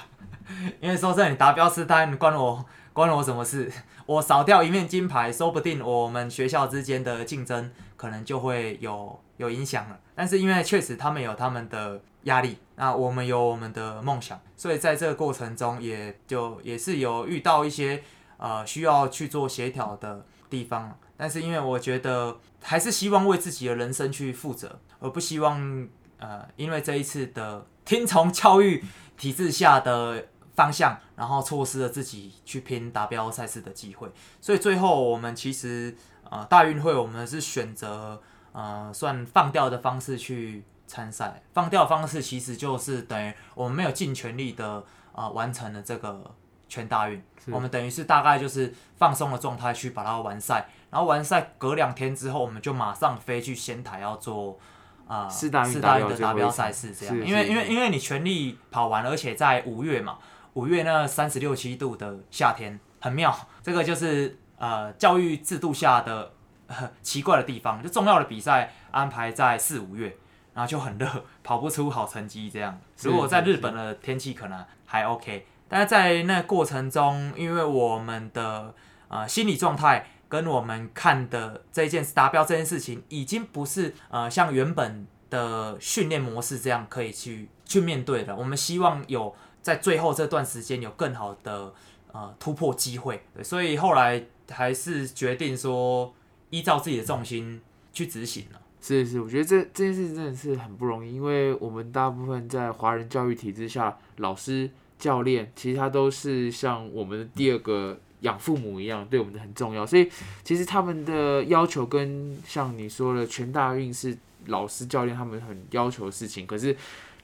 [0.82, 3.72] 因为说真的，你达标四大运关我 关我什么事？
[4.06, 10.00] 我少掉一面金牌，说不定我们学校之间的竞争可能就会有有影响了。
[10.16, 18.04] 但是因为确实他们有他们的压力，那我们有我们的梦想，所以在这个过程中也就也是有遇到一些
[18.38, 20.98] 呃需要去做协调的地方。
[21.16, 25.88] 但是因为我觉得还是希望为自己的人生去负责，而不希望
[26.18, 28.84] 呃因为这一次的听从教育
[29.18, 30.26] 体制下的
[30.62, 34.08] 方向，然后错失了自己去拼达标赛事的机会。
[34.40, 35.96] 所以最后我们其实
[36.30, 38.22] 呃大运会我们是选择
[38.52, 41.42] 呃算放掉的方式去参赛。
[41.54, 46.36] 放掉的方式其实就是等于我们没有尽全力的呃完成了这个
[46.70, 54.60] 全大运，我们等于是大概就是放松的状态去把它完赛，然后完赛隔两天之后，我们就马上飞去仙台要做。
[55.08, 60.18] 啊、四大运四大运的达标赛事这样，因为因为因为你全力跑完，而且在五月嘛，
[60.54, 66.34] 五月那三十六七度的夏天很妙， 这个就是呃教育制度下的、
[66.68, 70.18] 呃、奇怪的地方，就重要的比赛安排在四五月，
[70.54, 71.08] 然后就很热，
[71.44, 72.80] 跑不出好成绩这样。
[73.04, 78.74] 如果在日本的天气可能还 OK，但是在那过程中，因为我们的
[79.08, 88.36] 呃心理状态跟我们看的这件达标这件事情，已经不是呃像原本的训练模式这样可以去去面对的。
[88.36, 91.74] 我们希望有在最后这段时间有更好的
[92.12, 96.14] 呃突破机会，所以后来还是决定说
[96.50, 97.62] 依照自己的重心
[97.94, 98.62] 去执行了。
[98.82, 109.86] 是是，我觉得这这件事情真的是很不容易，因为我们大部分在华人教育体制下，老师、教练其实他都是像我们的第二个养父母一样，对我们的很重要。
[109.86, 110.10] 所以
[110.44, 116.76] 其实他们的要求跟像你说的全大运是老师、教练他们很要求的事情，可是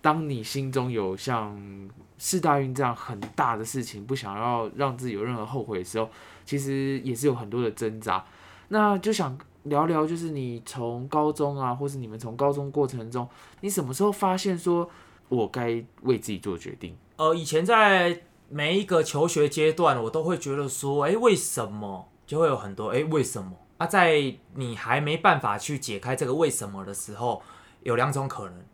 [0.01, 1.59] 当你心中有像
[2.17, 6.09] 四大运这样很大的事情，不想要让自己有任何后悔的时候，
[6.45, 8.25] 其实也是有很多的挣扎。
[8.69, 13.27] 那就想聊聊，就是你从高中啊，或是你们从高中过程中，
[13.61, 14.89] 你什么时候发现说
[15.29, 16.95] 我该为自己做决定？
[17.17, 23.51] 呃，以前在每一个求学阶段，我都会觉得说，哎、为什么就会有很多哎、诶为什么？
[23.77, 27.41] 啊，在你还没办法去解开这个为什么的时候，
[27.83, 28.65] 有两种可能，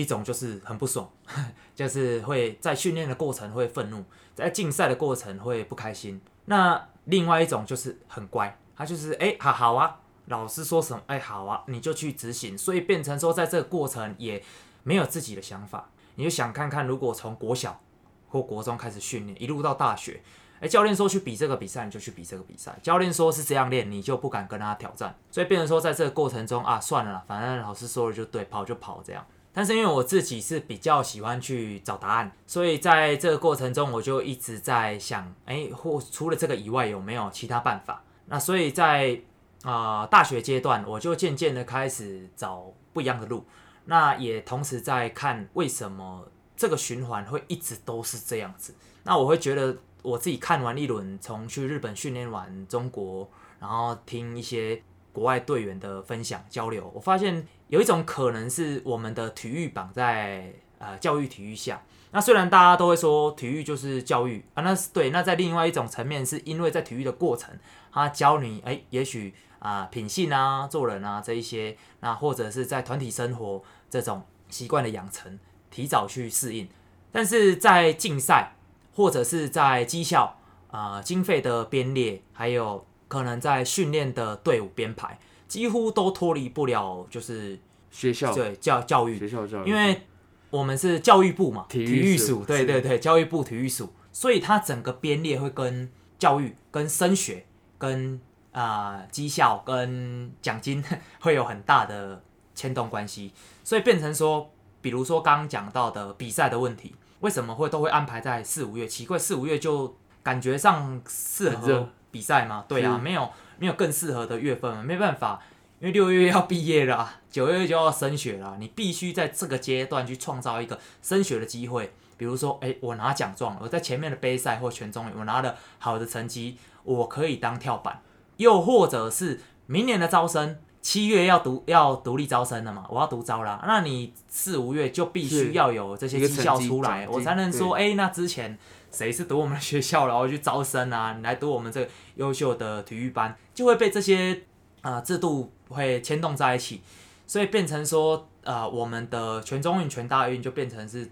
[0.00, 1.10] 一种就是很不爽，
[1.74, 6.20] 就是会在训练的过程会愤怒，在竞赛的过程会不开心。
[6.44, 14.40] 那另外一种就是很乖，他就是哎、好好啊，老师说什么哎、好啊，你就去执行，所以变成说在这个过程也
[14.84, 15.90] 没有自己的想法。
[16.14, 17.80] 你就想看看，如果从国小
[18.28, 20.22] 或国中开始训练，一路到大学，
[20.60, 22.78] 哎、教练说去比这个比赛，你就去比这个比赛。
[22.82, 29.26] 教练说是这样练，你就不敢跟他挑战，所以变成说在这个过程中啊，算了，反正老师说了就对，跑就跑这样。
[29.58, 38.04] 但是因为我自己是比较喜欢去找答案，所以在这个过程中，我就一直在想，哎、或除了这个以外，有没有其他办法？
[38.26, 39.20] 那所以在
[39.64, 43.44] 啊、大学阶段，我就渐渐的开始找不一样的路。
[43.86, 48.72] 那也同时在看为什么这个循环会一直都是这样子。
[49.02, 54.80] 那我会觉得我自己看完一轮，从去日本训练完中国，然后听一些
[55.18, 61.82] 国外队员的分享交流，我发现有一种可能是我们的体育绑在呃教育体育下。
[62.12, 65.10] 那虽然大家都会说体育就是教育啊，那是对。
[65.10, 67.52] 那在另外一种层面，是因为在体育的过程，
[67.90, 75.36] 他教你哎、也许啊、品性啊、做人啊这一些，那或者是在团体生活这种习惯的养成，
[75.68, 76.68] 提早去适应。
[77.10, 78.54] 但是在竞赛
[78.94, 80.38] 或者是在绩效
[80.70, 85.18] 啊、经费的编列，还有可能在训练的队伍编排，
[85.48, 87.58] 几乎都脱离不了就是
[87.90, 88.32] 学校。
[88.32, 89.18] 对教教育。
[89.18, 90.02] 学校教育，因为
[90.50, 92.26] 我们是教育部嘛，体育署。
[92.26, 92.66] 署，对是。
[92.66, 97.44] 对对，教育部体育署，所以它整个编列会跟教育、跟升学、
[97.78, 98.20] 跟
[98.52, 100.82] 啊、绩效、跟奖金
[101.20, 102.22] 会有很大的
[102.54, 103.32] 牵动关系，
[103.62, 108.88] 所以变成说，比如说刚刚讲到的比赛的问题，为什么会都会安排在四五月？
[108.88, 111.88] 奇怪，四五月就感觉上适合
[112.18, 112.64] 比赛嘛？
[112.66, 115.40] 对啊，没有没有更适合的月份，没办法。
[115.80, 128.02] 因为六月要毕业了啊，九月就要升学了啊，你必须在这个阶段去创造一个升学的机会，比如说，诶，我拿奖状了，我在前面的杯赛或全中我拿了好的成绩，我可以当跳板，
[128.38, 130.58] 又或者是明年的招生。
[130.80, 133.62] 七月要独要独立招生了嘛，我要独招啦。
[133.66, 138.56] 那你四五月就必须要有这些绩效出来，我才能说，对哎、那之前
[138.90, 144.42] 谁是读我们学校，然后去招生啊，你来读我们这个优秀的体育班，就会被这些
[144.82, 146.80] 呃制度会牵动在一起，
[147.26, 151.10] 所以变成说，呃，我们的全中运、全大运就变成是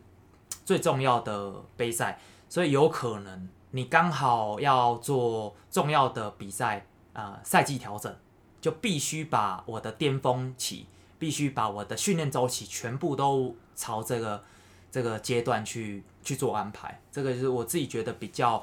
[0.64, 2.18] 最重要的杯赛，
[2.48, 8.16] 所以有可能你刚好要做重要的比赛，呃，赛季调整，
[8.60, 10.86] 就必须把我的巅峰期，
[11.18, 14.42] 必须把我的训练周期全部都朝这个
[14.90, 17.00] 这个阶段去去做安排。
[17.10, 18.62] 这个就是我自己觉得比较，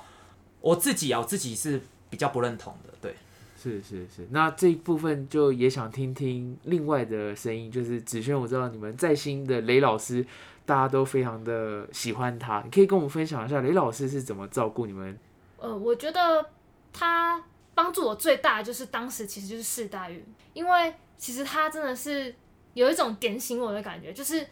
[0.61, 3.16] 我自己啊，我自己是比较不认同的，对。
[3.55, 10.26] 是是是，那这一部分就也想听听另外的声音，就是子轩，我知道你们在新的雷老师，
[10.66, 15.18] 大家都非常的喜欢他，你可以跟我们分享一下雷老师是怎么照顾你们？
[15.59, 16.45] 呃，我觉得
[16.91, 17.41] 他
[17.74, 22.36] 帮助我最大的就是当时其实就是四大运，因为其实他真的是
[22.74, 24.47] 有一种点醒我的感觉，就是你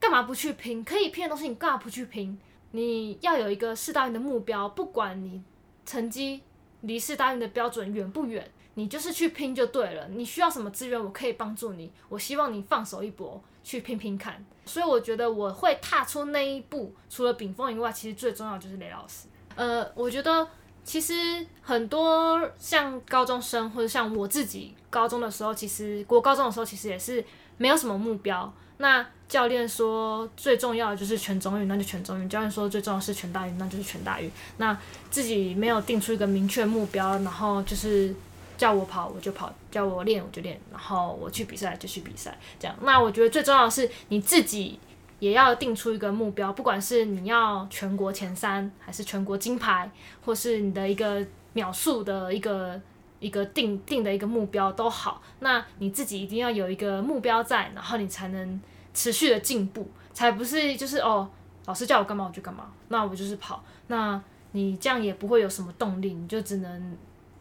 [0.00, 0.84] 干嘛不去拼？
[0.84, 2.38] 可以拼的东西你干嘛不去拼？
[2.72, 5.42] 你要有一个世大运的目标，不管你
[5.86, 6.42] 成绩
[6.82, 10.06] 离世大运的标准远不远，你就是去拼就对了。
[10.08, 11.90] 你需要什么资源，我可以帮助你。
[12.08, 14.44] 我希望你放手一搏，去拼拼看。
[14.66, 19.26] 所以我觉得我会踏出那一步，除了炳峰以外，其实最重要就是雷老师。
[19.56, 20.46] 呃，我觉得
[20.84, 21.14] 其实
[21.62, 27.24] 很多像高中生或者像我自己高中的时候，其实国高中的时候其实也是
[27.56, 28.52] 没有什么目标。
[28.76, 34.30] 那教练说最重要的就是全中运，那就全中运；教练说最重要是全大运，那就是全大运。
[34.56, 34.76] 那
[35.10, 38.14] 自己没有定出一个明确目标，然后就是
[38.56, 42.74] 叫我跑我就跑，叫我练我就练，然后我去比赛就去比赛，这样。
[42.82, 44.80] 那我觉得最重要的是你自己
[45.18, 49.90] 也要定出一个目标，不管是你要全国前三，还是全国金牌，
[50.24, 51.22] 或是你的一个
[51.52, 52.80] 秒数的一个
[53.20, 55.20] 一个定定的一个目标都好。
[55.40, 58.60] 那你自己一定要有一个目标在，然后你才能
[58.94, 61.28] 持续的进步，才不是就是哦，
[61.66, 64.20] 老师叫我干嘛我就干嘛，那我就是跑，那
[64.52, 66.96] 你这样也不会有什么动力，你就只能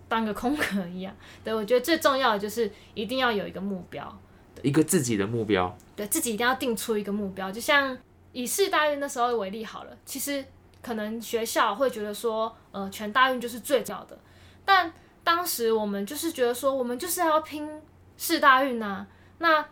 [0.07, 1.15] 当个空壳一样。
[1.43, 4.19] 对我觉得最重要的就是一定要有一个目标。
[4.63, 7.95] 一个自己的目标，对自己一定要定出一个目标，就像
[8.31, 10.43] 以市大运那时候为例好了，其实
[10.81, 14.17] 可能学校会觉得说，呃，全大运就是最重要的，
[14.65, 14.91] 但
[15.23, 17.69] 当时我们就是觉得说，我们就是要拼
[18.17, 19.05] 市大运啊，
[19.37, 19.63] 那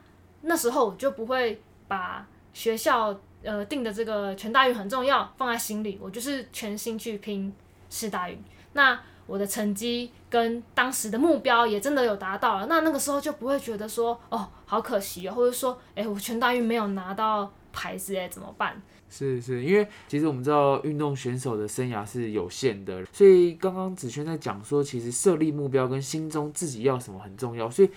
[0.46, 7.54] 那时候我就不会把学校呃定的这个全大运很重要放在心里，我就是全心去拼
[7.90, 8.42] 市大运。
[8.74, 18.80] 那我的成绩跟当时的目标也真的有达到了，那那个时候就不会觉得说，哦，好可惜哦，或者说，哎、我全大运没有拿到牌子，哎，怎么办？
[19.10, 27.70] 是是，因为其实我们知道运动选手的生涯是有限的，所以刚刚子轩在讲说，其实设立目标跟心中自己要什么很重要。
[27.70, 27.90] 所以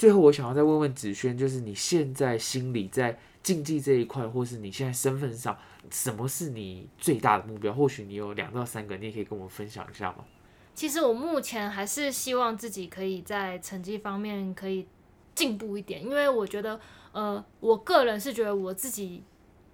[0.00, 5.54] 最后我想要再问问子轩，就是你现在心里在竞技这一块，或是你现在身份上，
[5.90, 7.70] 什么是你最大的目标？
[7.70, 10.24] 或许你有两到三个，你也可以跟我们分享一下吗？
[10.74, 14.86] 其实我目前还是希望自己可以在成绩方面可以
[15.34, 16.80] 进步一点，因为我觉得，
[17.12, 19.22] 呃，我个人是觉得我自己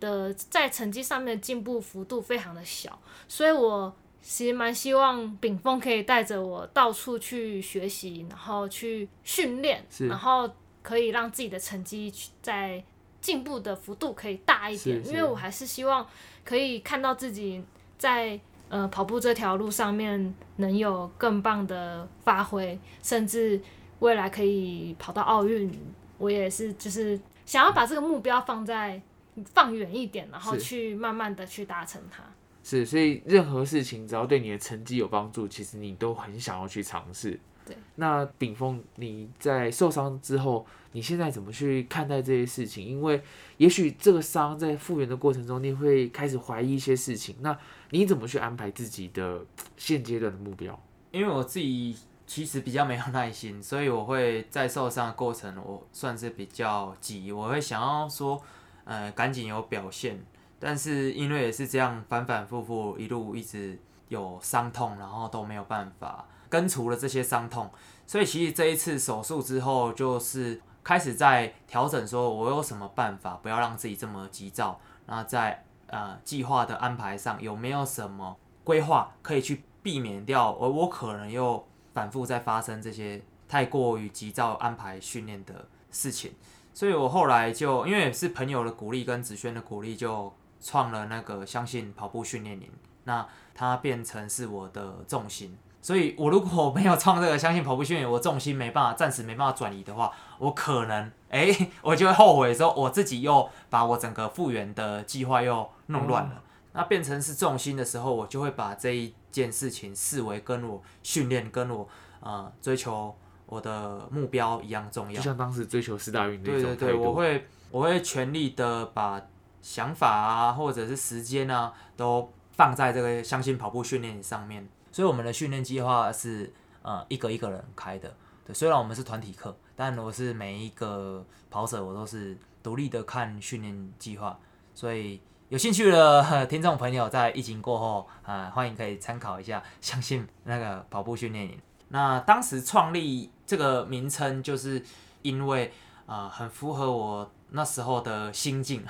[0.01, 3.95] 的在成绩上面的进步幅度非常的小，所以我
[4.29, 10.51] 其实蛮希望炳峰可以带着我到处去学习，然后去训练，然后
[10.83, 12.83] 可以让自己的成绩去在
[13.21, 16.05] 进步的幅度可以大一点，因为我还是希望
[16.45, 17.63] 可以看到自己
[17.97, 23.61] 在呃跑步这条路上面能有更棒的发挥，甚至
[24.01, 25.71] 未来可以跑到奥运，
[26.19, 29.01] 我也是就是想要把这个目标放在
[29.45, 32.25] 放远一点，然后去慢慢的去达成它。
[32.69, 37.39] 是，所以任何事情只要对你的成绩有帮助，其实你都很想要去尝试。
[37.65, 42.85] 对，那炳峰，你在受伤之后，你现在怎么去看待这些事情？
[42.85, 43.23] 因为
[43.59, 47.37] 也许这个伤在复原的过程中，你会开始怀疑一些事情。
[47.39, 47.57] 那
[47.91, 49.47] 你怎么去安排自己的
[49.77, 50.77] 现阶段的目标？
[51.13, 51.97] 因为我自己
[52.27, 58.43] 其实比较没有耐心，所以我会在受伤的过程，我算是比较急，我会想要说，
[58.83, 60.21] 呃，赶紧有表现。
[60.59, 63.79] 但是因为也是这样反反复复，一路一直
[64.09, 67.71] 有伤痛，然后都没有办法根除了这些伤痛，
[68.07, 86.33] 所以其实这一次手术之后，就是开始在调整，说我有什么办法不要让自己这么急躁，然后在呃计划的安排上有没有什么规划可以去避免掉，而我可能又反复在发生这些太过于急躁安排训练的事情，
[86.73, 90.33] 所以我后来就因为是朋友的鼓励跟子轩的鼓励，就
[90.67, 92.69] 创了那个相信跑步训练营，
[93.05, 95.57] 那它变成是我的重心。
[95.81, 106.43] 所以我如果没有创这个相信跑步训练，我重心没办法暂时没办法转移的话，我可能 哎、我就会后悔说我自己又把我整个复原的计划又弄乱了。
[106.73, 111.89] 那变成是重心的时候，我就会把这一件事情视为跟我训练、跟我
[112.19, 113.15] 呃追求
[113.47, 115.23] 我的目标一样重要就。
[115.23, 119.23] 像当时追求四大运那对对对，我会我会全力的把
[119.67, 124.69] 想法啊，或者是时间啊，都放在这个相信跑步训练上面。
[124.93, 126.53] 所以我们的训练计划是
[126.83, 128.15] 呃一个一个人开的。
[128.45, 134.39] 对，虽然我们是团体课，但我是每一个跑者我都是独立的看训练计划。
[134.73, 141.61] 所以有兴趣的听众朋友，在疫情过后啊、欢迎可以参考一下，相信那个跑步训练营。
[141.89, 144.81] 那当时创立这个名称，就是
[145.23, 145.73] 因为
[146.07, 148.85] 啊、很符合我那时候的心境，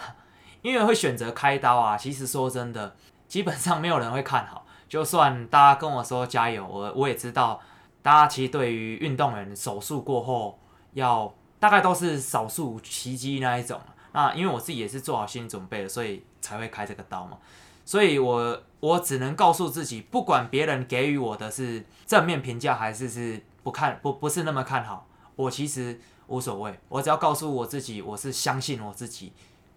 [0.66, 1.96] 因为会选择开刀啊。
[1.96, 2.96] 其实说真的，
[3.28, 4.66] 基本上没有人会看好。
[4.88, 7.60] 就算大家跟我说加油，我我也知道，
[8.02, 10.58] 大家其实对于运动员手术过后
[10.94, 13.80] 要大概都是少数奇迹那一种。
[14.12, 17.38] 那因为我自己也是做好心理准备了，所以才会开这个刀嘛。
[17.84, 25.06] 所以我我只能告诉自己，不管别人给予我的是正面评价还是是不看不不是那么看好，
[25.36, 26.78] 我其实无所谓。
[26.88, 29.32] 我只要告诉我自己，我是相信我自己，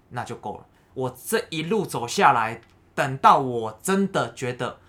[0.09, 0.65] 那就够了。
[0.93, 2.61] 我这一路走下来，
[2.95, 4.79] 等到我真的觉得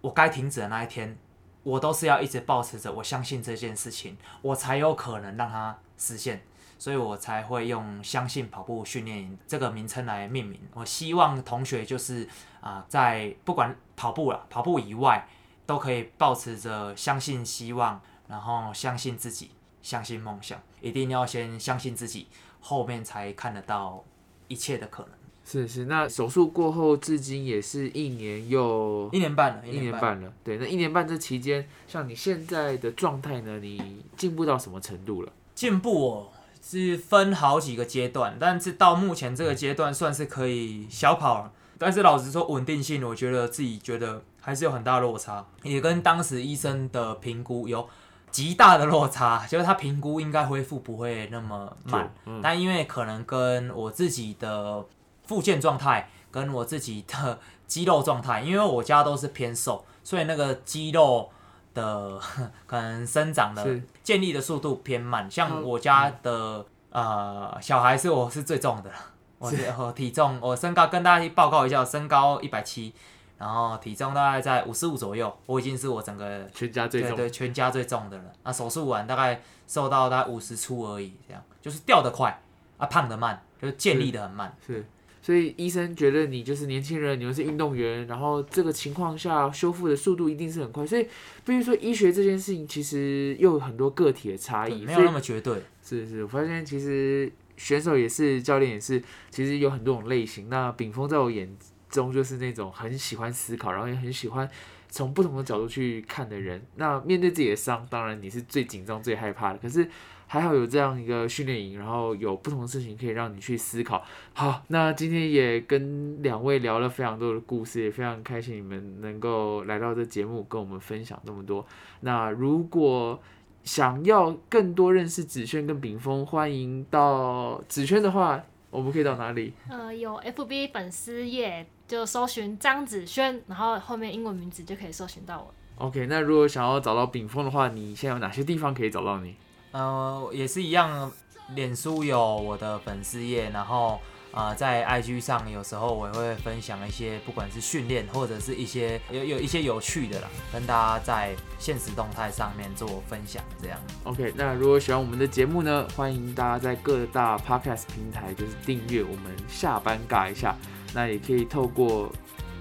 [0.00, 1.16] 我该停止的那一天，
[1.62, 6.42] 我都是要一直保持着我相信这件事情，我才有可能让它实现。
[6.76, 10.60] 所以我才会用“相信跑步训练营”这个名称来命名。
[10.74, 12.28] 我希望同学就是
[12.60, 15.26] 啊、在不管跑步了，跑步以外，
[15.64, 20.60] 都可以保持着相信希望，然后相信自己，相信梦想。
[20.80, 22.28] 一定要先相信自己，
[22.60, 24.04] 后面才看得到
[24.48, 25.12] 一切的可能。
[25.44, 30.20] 是是，那手术过后至今也是一年又一年半了，一年半。
[30.20, 30.32] 了。
[30.42, 35.30] 对，那一年半这期间，像你现在的状态呢，你进步到什么程度了？
[35.54, 36.28] 进步哦，
[36.62, 41.52] 是分好几个阶段，但是到目前这个阶段算是可以小跑了。
[41.76, 47.86] 但是老实说，稳定性，我觉得自己觉得还是有很大落差，也跟当时医生的评估有
[48.30, 54.84] 极大的落差，就是他评估应该恢复不会那么慢，嗯但因为可能跟我自己的
[55.26, 61.30] 复健状态，跟我自己的 肌肉状态，因为我家都是偏瘦，所以那个肌肉
[61.72, 62.18] 的
[62.66, 65.30] 可能生长的建立的速度偏慢。
[65.30, 68.90] 像嗯我家的、呃小孩是我是最重的，
[69.38, 72.92] 我体重我身高跟大家报告一下，身高一百七。
[73.36, 77.10] 然后体重大概在五十五左右，我已经是我整个全家最重。
[77.10, 78.24] 对对，全家最重的了。
[78.44, 82.40] 那手术完大概瘦到大概五十出而已，这样就是掉得快
[82.78, 84.56] 啊，胖得慢，就是建立的很慢。
[84.64, 84.86] 是，
[85.24, 90.86] 所以医生觉得你就是年轻人，你又是运动员，然后这个情况下修复的速度一定是很快。
[90.86, 91.06] 所以，
[91.46, 95.62] 比如说医学这件事情，其实又有很多个体的差异，没有那么绝对。
[95.82, 100.50] 是是，我发现其实选手也是，教练也是，其实有很多种类型。
[100.50, 101.56] 那炳峰在我眼
[101.88, 104.46] 中就是那种很喜欢思考，然后也很喜欢
[104.94, 106.62] 从不同的角度去看的人。
[106.76, 109.58] 那面对自己的伤，当然你是最紧张、最害怕的。
[109.58, 109.88] 可是
[110.28, 114.04] 还好有这样一个训练营，然后有不同的事情可以让你去思考。
[114.34, 121.66] 好，那今天也跟两位聊了非常多的故事，也非常开心你们能够来到这节目跟我们分享这么多。
[122.02, 123.20] 那如果
[123.64, 128.40] 想要更多认识子轩跟炳峰，欢迎到子轩的话，
[128.74, 129.52] 我们可以到哪里？
[129.68, 135.54] 呃，有 FB 粉丝页就搜寻张子萱，然后后面英文名字就可以搜寻到我。
[135.86, 139.36] OK，那如果想要找到炳峰的话，你现在有哪些地方可以找到你？
[139.70, 141.10] 呃，也是一样，
[141.54, 144.00] 脸书有我的粉丝页，然后
[144.34, 153.78] 呃，在 IG 上有时候我也会分享一些，不管是训练或者是一些有有一些有趣的啦，跟大家在现实动态上面做分享，这样。
[154.02, 160.56] OK，那如果喜欢我们的节目呢，欢迎大家在各大 Podcast 平台就是订阅我们下班尬一下，
[160.92, 162.10] 那也可以透过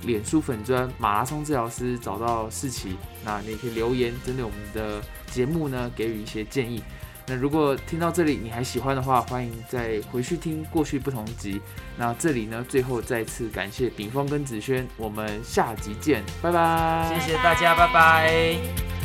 [0.04, 5.02] 脸书粉砖马拉松治疗师找到世奇，那你也可以留言针对我们的
[5.32, 6.84] 节目呢给予一些建议。
[7.26, 11.62] 那如果听到这里你还喜欢的话，欢迎再回去听过去不同集。
[11.98, 17.10] 那这里呢，最后再次感谢炳峰跟子轩，我们下集见，拜拜。
[17.14, 19.03] 谢谢大家，拜拜